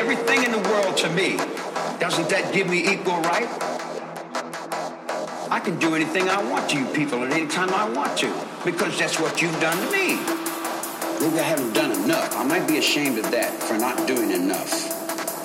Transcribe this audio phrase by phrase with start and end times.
[0.00, 1.36] everything in the world to me.
[2.00, 3.48] Doesn't that give me equal right?
[5.52, 8.32] I can do anything I want to you people at any time I want to,
[8.64, 10.16] because that's what you've done to me.
[11.20, 12.34] Maybe I haven't done enough.
[12.36, 14.70] I might be ashamed of that for not doing enough,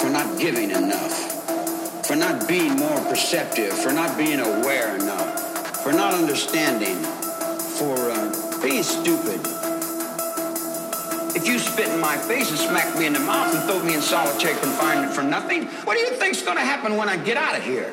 [0.00, 5.92] for not giving enough, for not being more perceptive, for not being aware enough, for
[5.92, 6.96] not understanding,
[7.78, 9.63] for uh, being stupid.
[11.44, 13.92] If you spit in my face and smack me in the mouth and throw me
[13.92, 17.54] in solitary confinement for nothing, what do you think's to happen when I get out
[17.54, 17.92] of here?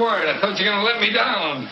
[0.00, 0.28] Had me worried.
[0.28, 1.68] I thought you were going to let me down.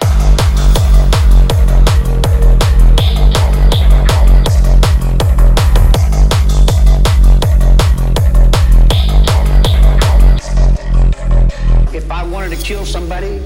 [11.94, 13.40] If I wanted to kill somebody,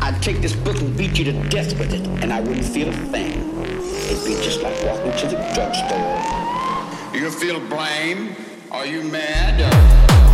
[0.00, 2.88] I'd take this book and beat you to death with it, and I wouldn't feel
[2.88, 3.32] a thing.
[4.10, 7.18] It'd be just like walking to the drugstore.
[7.18, 8.34] You feel blame?
[8.70, 10.27] Are you mad?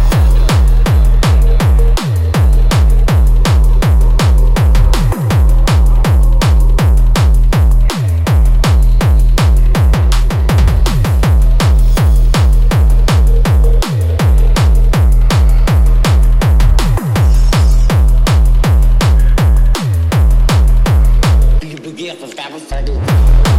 [23.15, 23.54] Bye.